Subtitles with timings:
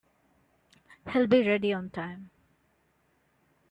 [1.13, 2.31] He'll be ready on time.